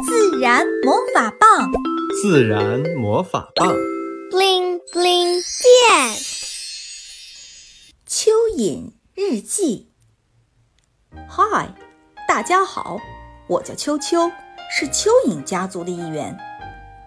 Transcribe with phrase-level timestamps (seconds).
[0.00, 1.70] 自然魔法棒，
[2.22, 3.68] 自然魔法棒
[4.30, 6.16] ，bling bling 变。
[8.08, 9.90] 蚯蚓日记。
[11.28, 11.74] 嗨，
[12.26, 12.98] 大家好，
[13.46, 14.30] 我叫秋秋，
[14.70, 16.34] 是蚯蚓家族的一员。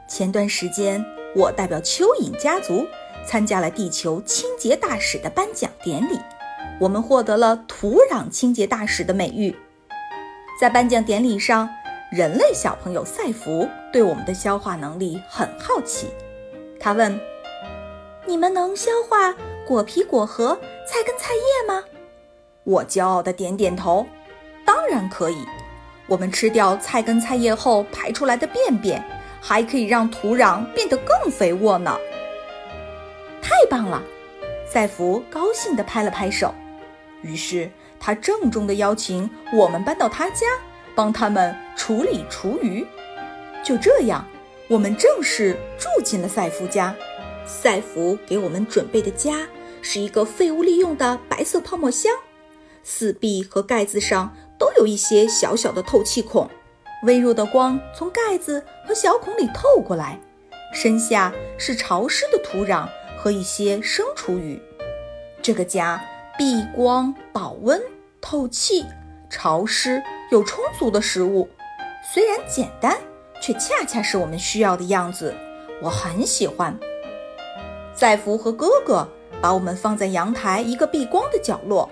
[0.07, 1.03] 前段时间，
[1.35, 2.85] 我代表蚯蚓家族
[3.25, 6.19] 参加了地球清洁大使的颁奖典礼，
[6.79, 9.55] 我们获得了土壤清洁大使的美誉。
[10.61, 11.67] 在颁奖典礼上，
[12.11, 16.07] 人类小朋友赛弗对我们的消化能力很好奇。
[16.79, 17.19] 他问
[18.25, 21.83] ：“你们能消化果皮、果核、菜根、菜叶吗？”
[22.63, 24.05] 我骄傲地点点头
[24.65, 25.45] ：“当然可以。
[26.07, 29.03] 我们吃掉菜根、菜叶后排出来的便便，
[29.41, 31.97] 还可以让土壤变得更肥沃呢。”
[33.41, 34.01] 太棒了！
[34.67, 36.53] 赛弗高兴地拍了拍手。
[37.21, 37.69] 于是。
[37.97, 40.45] 他郑重地邀请我们搬到他家，
[40.95, 42.85] 帮他们处理厨余。
[43.63, 44.25] 就这样，
[44.67, 46.95] 我们正式住进了赛夫家。
[47.45, 49.47] 赛夫给我们准备的家
[49.81, 52.11] 是一个废物利用的白色泡沫箱，
[52.83, 56.49] 四壁和盖子上都有一些小小的透气孔，
[57.03, 60.19] 微弱的光从盖子和小孔里透过来。
[60.73, 62.87] 身下是潮湿的土壤
[63.17, 64.59] 和一些生厨余。
[65.41, 66.03] 这个家
[66.37, 67.81] 避光保温。
[68.27, 68.83] 透气、
[69.29, 70.01] 潮湿
[70.35, 71.47] 有充足的食物，
[72.03, 72.97] 虽然简单，
[73.41, 75.33] 却恰恰是我们需要的样子。
[75.81, 76.77] 我很喜欢。
[77.93, 79.07] 赛弗和哥哥
[79.41, 81.89] 把我们放在阳台一个避光的角落，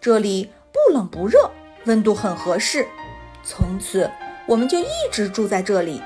[0.00, 1.50] 这里不冷不热，
[1.84, 2.88] 温度很合适。
[3.44, 4.10] 从此，
[4.46, 6.00] 我们就一直住在这里。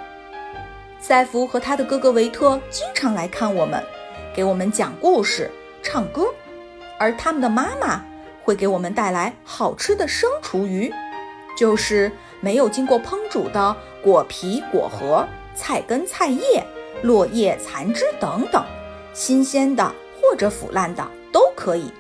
[0.99, 3.81] 赛弗和他的哥哥维特经常来看我们，
[4.35, 5.49] 给我们讲故事、
[5.85, 6.35] 唱歌，
[6.99, 8.05] 而他们的妈妈。
[8.43, 10.95] 会给我们带来好吃的生厨鱼，
[11.57, 16.63] 就是没有经过烹煮的果皮、果核、菜根、菜叶、
[17.03, 18.65] 落叶、残枝等等，
[19.13, 19.85] 新鲜的
[20.21, 21.91] 或者腐烂的都可以。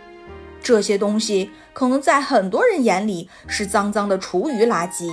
[0.62, 5.10] 这些东西可能在很多人眼里是脏脏的厨余垃圾，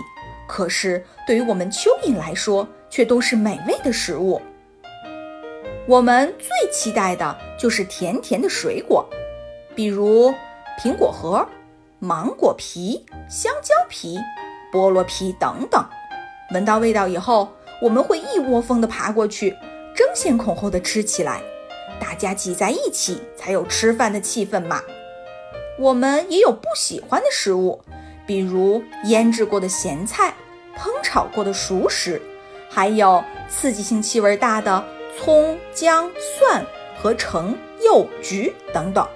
[0.48, 4.42] 可是对于我们蚯蚓来说，却都是美味的食物。
[5.88, 9.08] 我们最期待的就是甜甜的水果，
[9.74, 10.34] 比如。
[10.82, 11.48] 苹果核、
[12.04, 14.20] 芒果皮、香蕉皮、
[14.74, 15.82] 菠萝皮等等，
[16.54, 17.48] 闻到味道以后，
[17.82, 19.52] 我们会一窝蜂地爬过去，
[19.96, 21.42] 争先恐后地吃起来。
[22.02, 24.82] 大家挤在一起才有吃饭的气氛嘛。
[25.80, 27.82] 我们也有不喜欢的食物，
[28.28, 30.34] 比如腌制过的咸菜、
[30.78, 32.22] 烹炒过的熟食，
[32.70, 34.84] 还有刺激性气味大的
[35.18, 36.66] 葱、姜、蒜
[37.02, 39.08] 和橙、柚、橘等等，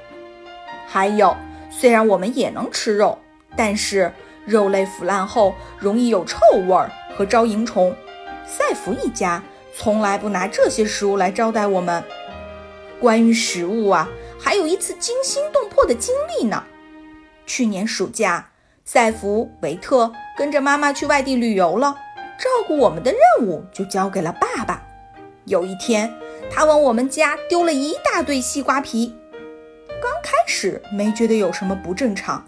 [0.88, 1.36] 还有。
[1.80, 3.20] 虽然我们也能吃肉，
[3.56, 4.12] 但是
[4.46, 7.96] 肉类腐烂后容易有臭味儿和招蝇虫。
[8.48, 9.44] 赛弗一家
[9.76, 12.04] 从来不拿这些食物来招待我们。
[13.00, 16.64] 关于食物啊，还有一次惊心动魄的经历呢。
[17.46, 18.50] 去年暑假，
[18.84, 21.96] 赛弗维特跟着妈妈去外地旅游了，
[22.40, 24.82] 照顾我们的任务就交给了爸爸。
[25.46, 26.12] 有一天，
[26.50, 29.14] 他往我们家丢了一大堆西瓜皮。
[30.47, 32.46] 刚开始没觉得有什么不正常，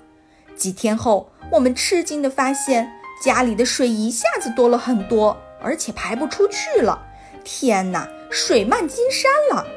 [0.55, 2.89] 几天后，我们吃惊地发现
[3.21, 6.97] 家里的水一下子多了很多，而且排不出去了。
[7.43, 9.67] 天哪，水漫金山了！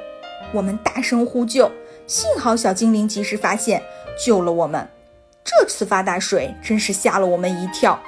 [0.52, 1.68] 我们大声呼救，
[2.06, 3.82] 幸好小精灵及时发现，
[4.24, 4.88] 救了我们。
[5.42, 8.00] 这次发大水真是吓了我们一跳，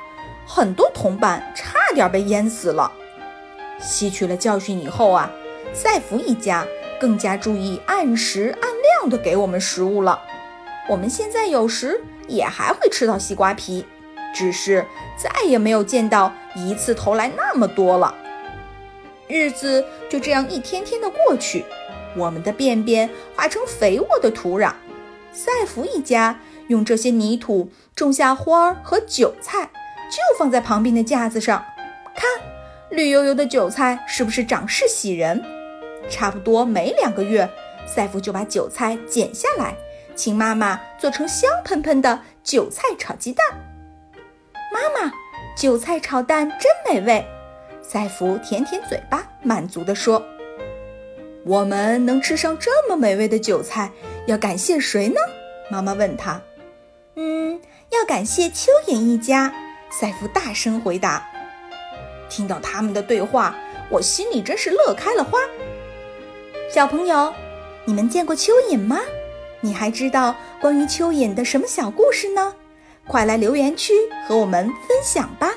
[0.46, 2.92] 很多同伴差点被淹死了。
[3.80, 5.28] 吸取了教训以后啊，
[5.72, 6.64] 赛弗一家
[7.00, 8.73] 更加注意按时按。
[9.04, 10.18] 量的给我们食物了，
[10.88, 13.84] 我们现在有时也还会吃到西瓜皮，
[14.34, 14.82] 只是
[15.14, 18.14] 再也没有见到一次投来那么多了。
[19.28, 21.66] 日子就这样一天天的过去，
[22.16, 24.72] 我们的便便化成肥沃的土壤。
[25.34, 29.64] 赛弗一家用这些泥土种下花儿和韭菜，
[30.10, 31.62] 就放在旁边的架子上。
[32.14, 32.24] 看，
[32.88, 35.44] 绿油油的韭菜是不是长势喜人？
[36.08, 37.50] 差不多没两个月。
[37.86, 39.76] 赛弗就把韭菜剪下来，
[40.14, 43.46] 请妈妈做成香喷喷的韭菜炒鸡蛋。
[44.72, 45.12] 妈妈，
[45.56, 47.24] 韭菜炒蛋真美味！
[47.82, 50.24] 赛弗舔舔嘴巴，满足地说
[51.44, 53.92] ：“我们能吃上这么美味的韭菜，
[54.26, 55.16] 要感谢谁呢？”
[55.70, 56.40] 妈妈问他。
[57.16, 57.60] “嗯，
[57.90, 59.52] 要感谢蚯蚓一家。”
[59.92, 61.24] 赛弗大声回答。
[62.28, 63.54] 听到他们的对话，
[63.90, 65.38] 我心里真是乐开了花。
[66.68, 67.32] 小朋友。
[67.86, 68.98] 你们见过蚯蚓吗？
[69.60, 72.54] 你还知道关于蚯蚓的什么小故事呢？
[73.06, 73.92] 快来留言区
[74.26, 75.52] 和我们分享吧。